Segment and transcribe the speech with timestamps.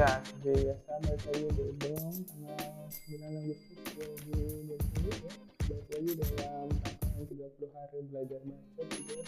[0.00, 5.32] ya seperti biasa balik lagi di Ubon tanggal 9 Agustus 2020 ya.
[5.68, 6.68] Balik lagi dalam
[7.28, 9.20] tiga 30 hari belajar bacot gitu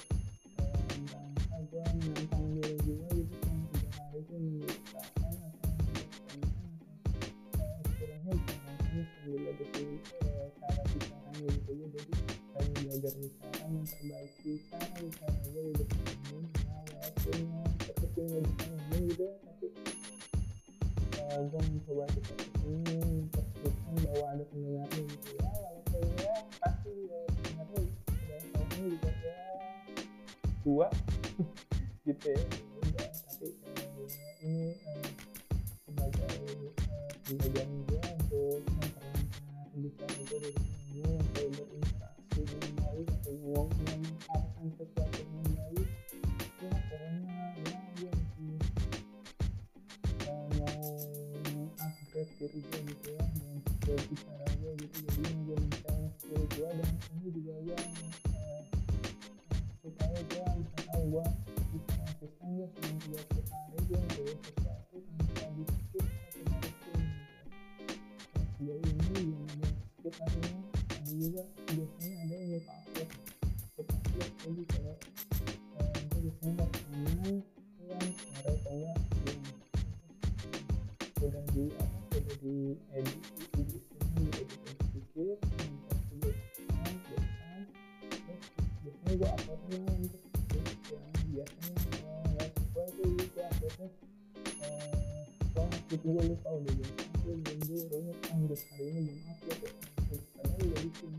[0.88, 1.28] tentang
[1.68, 5.68] dalam rangka gue juga diri gitu kan 3 hari itu menciptakan atau
[7.84, 9.64] istilahnya bukan sambil ada
[10.56, 11.86] cara bicaranya gitu ya.
[11.92, 12.12] Jadi
[12.48, 17.60] saya belajar bicara memperbaiki cara bicara gue di depan ini ya, walaupun ya
[17.92, 19.36] terkecil di ini gitu ya.
[19.36, 19.68] tapi
[21.32, 22.32] Ogon mencoba kita
[22.68, 25.08] ini perspektifkan bahwa ada pendengarnya ya, ya.
[25.16, 27.82] gitu ya walaupun ya pasti ya, pendengarnya
[28.28, 29.36] dan tahun juga ya.
[30.60, 30.86] Dua
[32.04, 32.42] gitu ya.
[33.32, 34.10] Tapi eh, ini sebagai
[34.44, 34.74] eh,
[35.88, 36.40] pembelajaran
[37.32, 39.42] eh, gue untuk memperlancar
[39.72, 40.71] pendidikan gue
[89.12, 90.24] gue uploadnya untuk
[90.88, 91.84] yang biasanya
[92.48, 92.88] itu
[95.52, 96.72] kalau gitu gue lupa udah
[97.20, 99.52] jam jam dua tanggung hari ini jam apa
[100.32, 101.12] karena bikin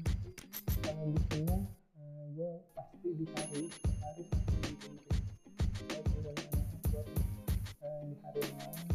[0.81, 1.69] karena bikinnya
[2.33, 4.89] gue pasti di hari pasti gue
[6.89, 7.07] buat
[8.09, 8.89] di hari malam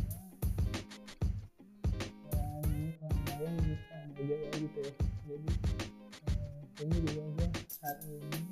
[3.63, 4.83] bisa aja ya gitu
[5.23, 5.51] jadi
[6.83, 7.47] ini juga gue
[7.79, 8.48] hari ini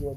[0.00, 0.16] your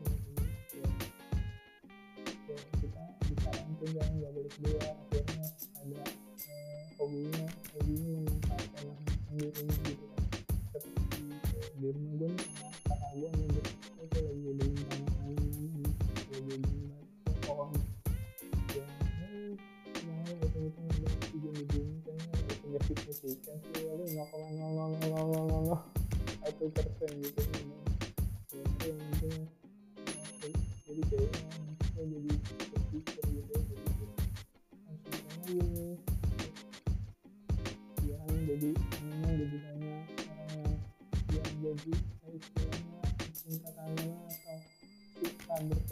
[0.00, 2.58] materi ya.
[2.80, 5.05] kita bisa langsung yang nggak boleh keluar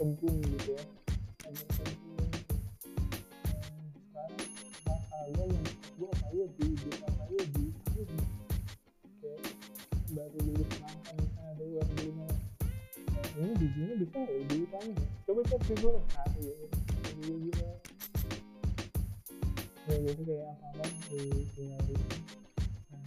[0.05, 0.85] kebun gitu ya.
[1.41, 2.29] Kebun kebun
[5.25, 5.65] sekarang yang
[5.97, 6.09] gue
[6.61, 7.09] di desa
[7.49, 7.65] di
[9.17, 9.41] kayak
[10.13, 11.09] baru lulus nangka
[11.41, 11.65] ada
[12.13, 12.29] nah,
[13.41, 14.69] ini bijinya bisa ya di
[15.25, 16.69] coba cek sih gue ah nah, iya iya.
[17.15, 17.69] Iya, iya.
[19.89, 21.21] iya kayak apa di
[22.93, 23.01] nah,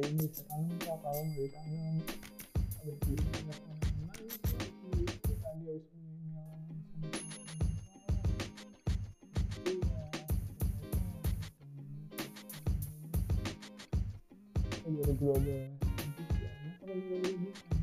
[0.00, 1.44] ini sekarang mau di ya,
[3.20, 3.84] mana mana
[14.94, 15.74] Iya, global.
[16.86, 17.73] aja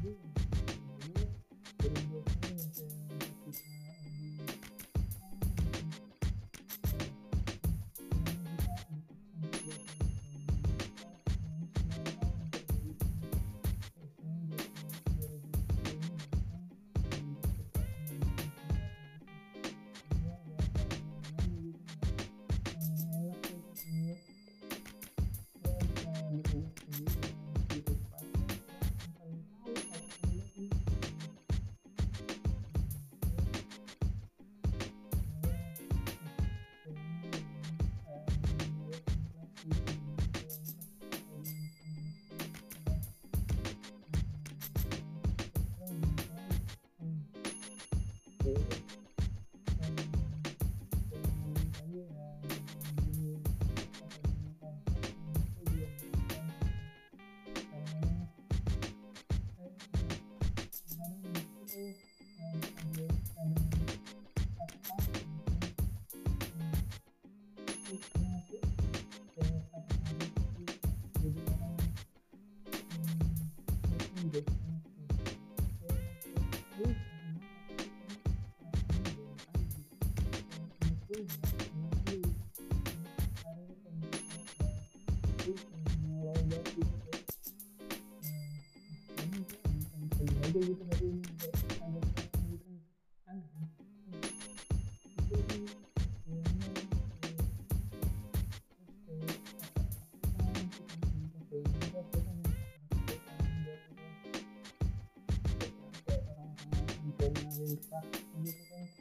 [107.31, 109.00] Elena Benza.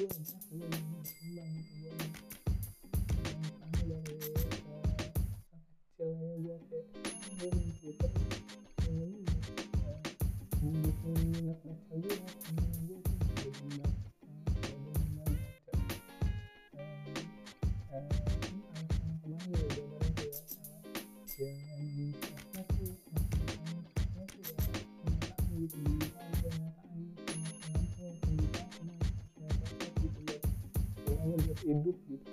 [0.00, 0.89] Hidup gitu
[31.64, 32.29] buat update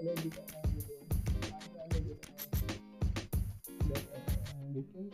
[0.00, 0.94] ada juga tengah gitu
[1.60, 2.48] ada ada di tengah
[3.84, 4.02] dan
[4.56, 5.06] yang bikin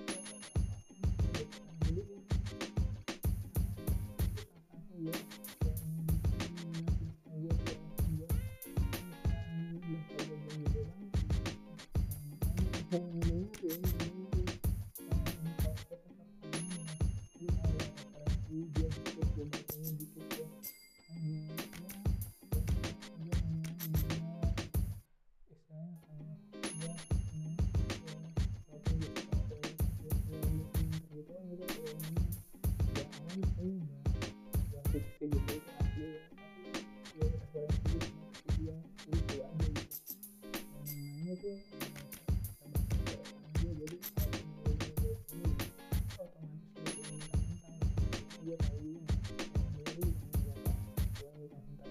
[12.87, 13.96] Thank you.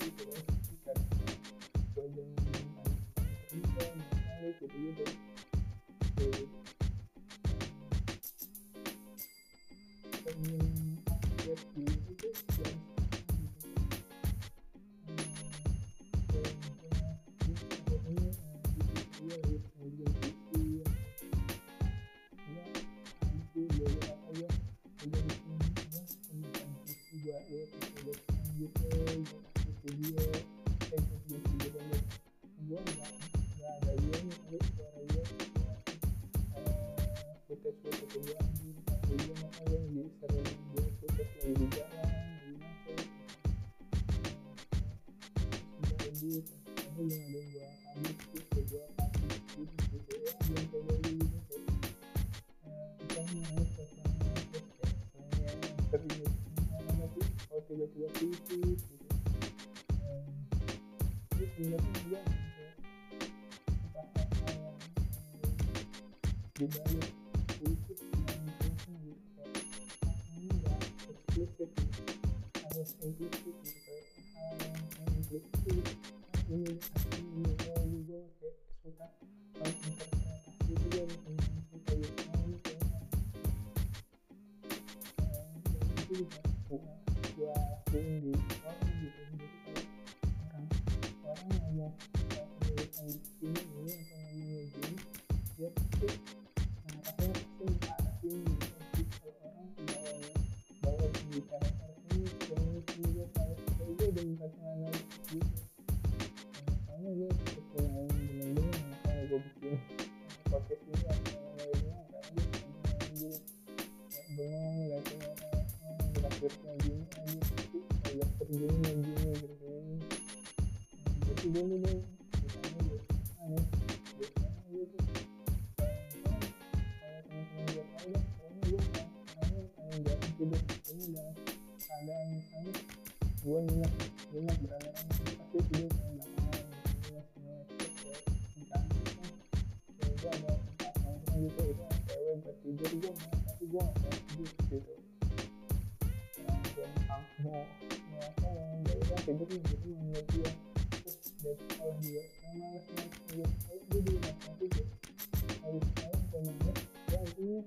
[0.06, 0.20] Thank
[6.40, 6.65] you.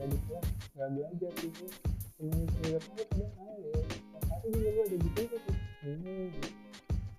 [0.07, 0.45] kayak gitu lah
[0.77, 1.67] nggak belajar gitu
[2.15, 3.83] temen sendiri ada ya
[4.27, 5.57] tapi juga gue ada gitu tuh.
[5.83, 6.15] Dulu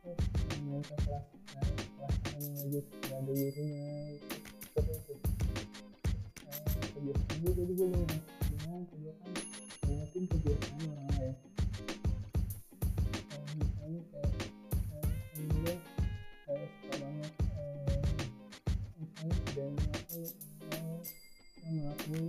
[0.08, 0.18] eh,
[0.64, 1.26] main ke kelas
[1.60, 3.84] eh, kelas lanjut nggak ada gurunya.
[4.72, 5.14] Seperti itu
[6.48, 6.60] eh,
[6.96, 9.34] kebiasaan gue jadi gue bangun dengan kebiasaan
[9.84, 11.36] ngeliatin kebiasaan orang lain.
[13.58, 14.32] Misalnya kayak
[15.36, 15.76] temen gue
[16.48, 17.32] kayak suka banget
[18.98, 19.76] misalnya ada yang
[21.68, 22.24] ngelakuin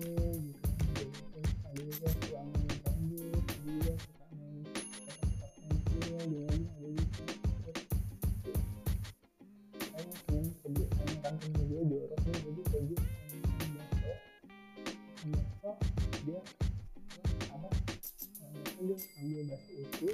[19.29, 20.09] dia masih itu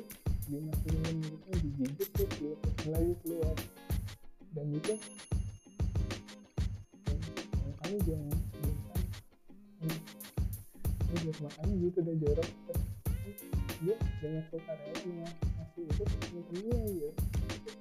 [0.50, 2.34] dia masih menunjukkan digigit terus
[2.82, 3.56] melayu keluar.
[4.54, 4.94] Dan itu
[7.62, 9.00] makanya jangan biarkan
[10.98, 12.48] ini dia makanya gitu udah jorok.
[13.84, 15.28] Dia banyak tuh karyanya
[15.62, 17.10] masih itu temen-temennya ya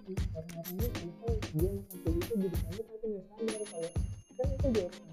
[0.03, 3.91] karena orangnya kenapa dia masih itu jadi kamu tapi gak sadar kalau
[4.37, 5.12] kan itu jorok.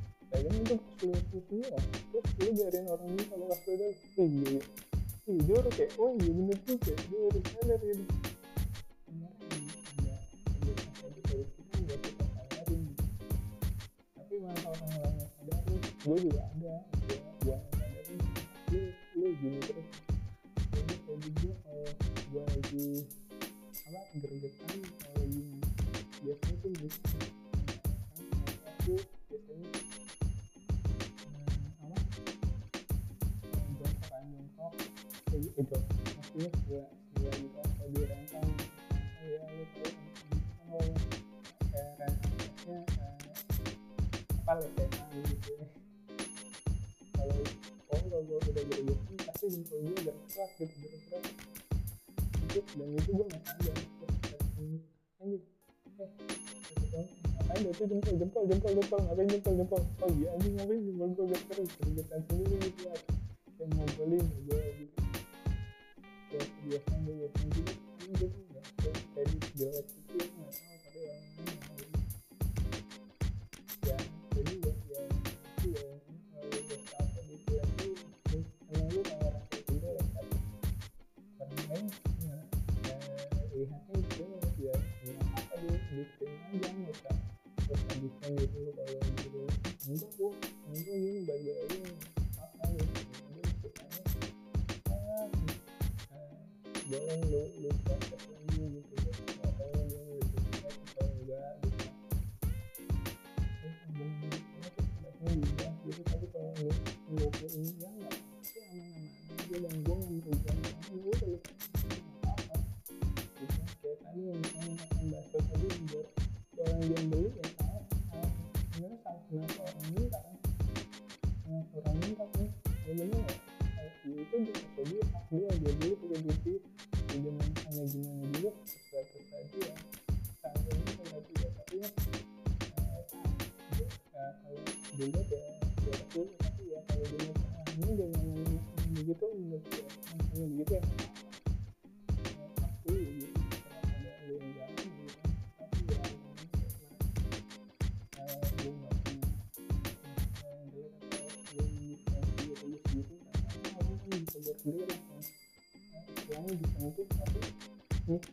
[3.71, 4.61] Products you?
[5.47, 6.95] Diyor ki 17 Türkiye
[44.61, 45.65] SMA ya, gitu ya
[47.17, 47.37] kalau
[47.89, 51.25] kalau kalau gue udah jadi bosen pasti mimpi gue udah keras gitu gitu keras
[52.51, 53.77] gitu dan itu gue nggak sadar
[55.21, 55.41] anjir
[56.01, 57.07] eh
[57.51, 61.41] ngapain itu jempol jempol jempol jempol ngapain jempol jempol oh iya anjing ngapain jempol jempol
[61.49, 62.85] terus terus sendiri gitu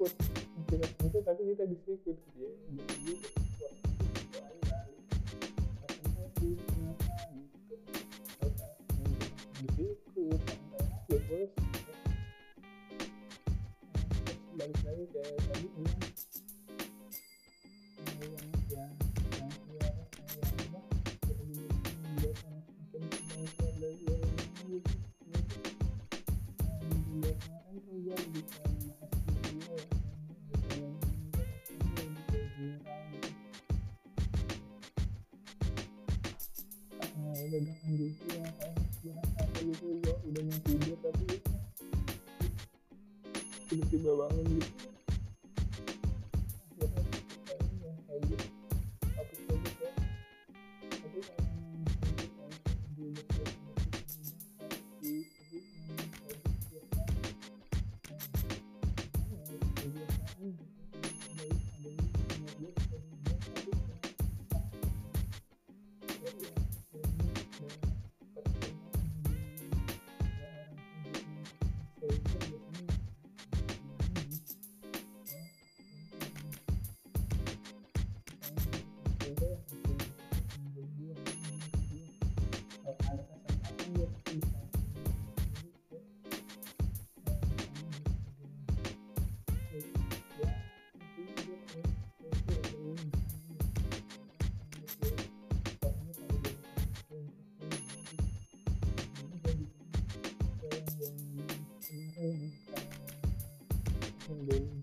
[0.07, 2.88] seafood tapi kita disikut dia, dia.
[37.59, 41.25] dagangan gitu ya kayak barang apa gitu udah udah mau tidur tapi
[43.69, 44.11] tiba-tiba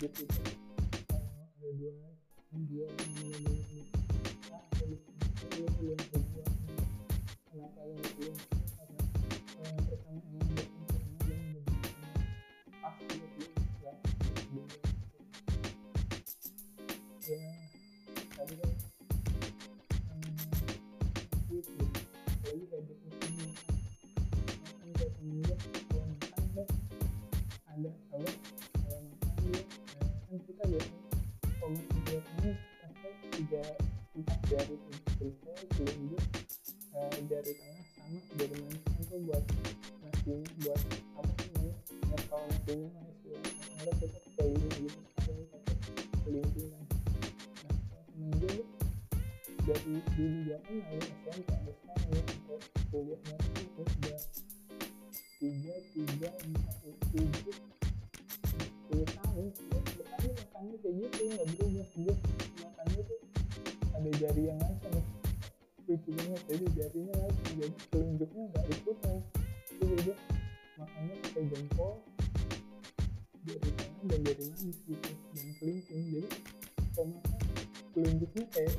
[0.06, 0.38] gitu itu
[1.58, 1.98] ada dua
[2.70, 2.86] dua
[12.86, 12.94] ah
[17.26, 17.50] ya
[18.38, 18.75] tapi kan
[50.84, 52.58] sampai sekarang ya sampai
[52.92, 54.20] kuliah nanti itu udah
[55.40, 56.76] tiga tiga empat
[57.12, 57.56] tujuh
[58.44, 62.16] sepuluh tahun ya berarti makannya kayak gitu nggak berubah dia
[62.60, 63.20] makannya tuh
[63.96, 64.96] ada jari yang langsung
[65.86, 69.18] lucu banget jadi jarinya langsung jadi telunjuknya nggak ikutan
[69.80, 70.16] jadi dia
[70.76, 71.94] makannya pakai jempol
[73.46, 76.04] jari tengah dan jari manis gitu dan kelingking.
[76.10, 76.28] Jadi
[76.98, 77.40] kalau makan
[77.94, 78.74] telunjuknya kayak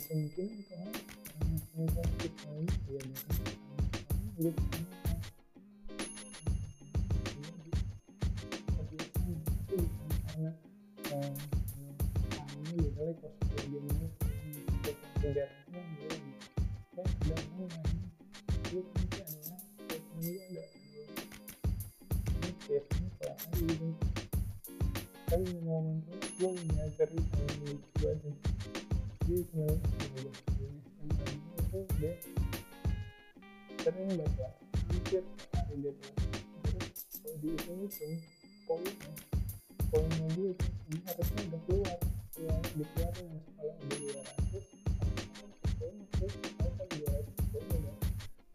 [0.00, 0.88] mungkin mungkin itu kan
[4.40, 4.99] orang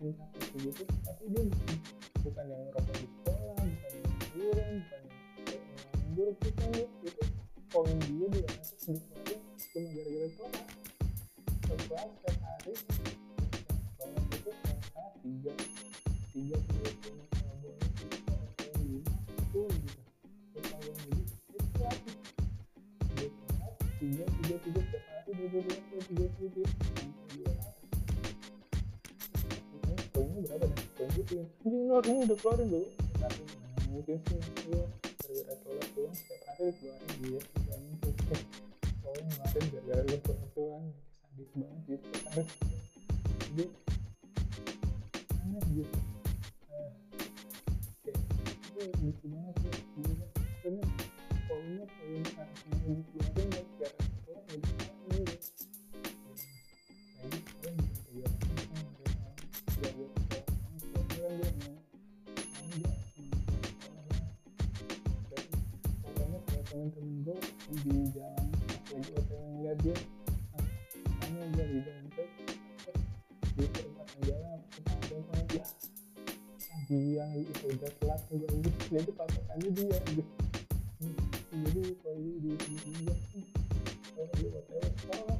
[0.05, 1.43] mencapai segitu tapi dia
[2.21, 6.63] bukan yang ngerokok di sekolah bukan yang liburan bukan yang nganggur gitu
[7.01, 7.23] itu
[7.73, 10.65] poin dia dua ratus dikeluarin cuma gara-gara telat
[11.65, 15.53] setelah setiap hari sekolah itu puasa tiga
[16.29, 16.93] tiga puluh
[17.33, 20.01] kalau boleh itu kalau saya lima sepuluh gitu
[20.53, 22.11] ketahuan jadi itu lagi
[23.09, 23.29] dia
[23.97, 25.77] tiga tiga tiga setiap hari dia dua dua
[26.13, 26.63] dua tiga
[26.93, 27.14] tiga
[30.35, 33.43] poinnya berapa gitu ya anjing Nur ini udah keluarin dulu tapi
[33.87, 34.83] mungkin sih gue
[35.23, 38.13] gara-gara telat doang setiap hari keluarin dia nggak mungkin
[38.99, 40.17] soalnya kemarin gara-gara lu
[40.51, 40.85] doang
[41.23, 42.07] sadis banget gitu.
[42.27, 42.47] Harus
[78.95, 80.23] gue gitu jadi patokannya dia gitu.
[81.51, 83.15] Jadi kalau di di dia
[84.15, 85.39] kalau di otw sekolah.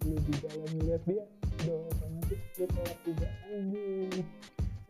[0.00, 1.22] Lu di jalan ngeliat dia
[1.60, 4.10] udah otomatis dia telat juga anjing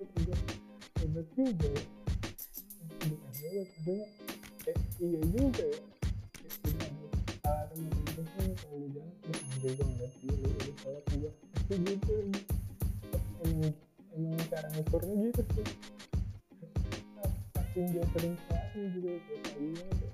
[0.01, 0.33] itu
[0.97, 1.85] hebat juga ya.
[2.89, 4.07] Bukan hebat maksudnya
[4.65, 5.81] kayak iya juga ya.
[7.45, 7.75] Ada
[8.65, 8.97] kalau lu
[9.61, 10.09] jalan dia
[11.85, 12.17] gitu.
[13.41, 13.73] Emang
[14.17, 16.00] emang cara ngukurnya gitu sih
[17.75, 19.87] dia sering telatnya juga kayak iya.
[20.01, 20.13] Deh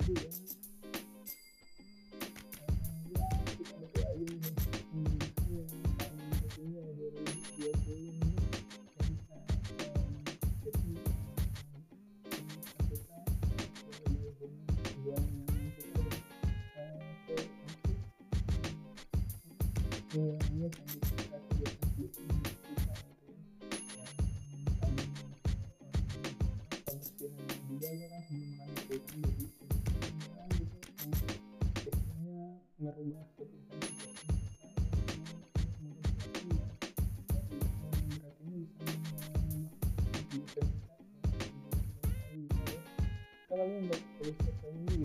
[0.00, 0.49] jadi ya
[43.60, 45.04] kalau membuat episode kali ini